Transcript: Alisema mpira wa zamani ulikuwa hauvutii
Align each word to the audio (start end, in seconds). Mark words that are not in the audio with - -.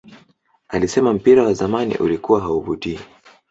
Alisema 0.67 1.13
mpira 1.13 1.43
wa 1.43 1.53
zamani 1.53 1.95
ulikuwa 1.95 2.41
hauvutii 2.41 2.99